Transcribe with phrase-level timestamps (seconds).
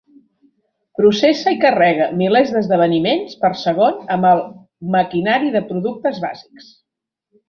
[0.99, 4.41] Processa i carrega milers d'esdeveniments per segon amb el
[4.99, 6.71] maquinari de productes bàsics.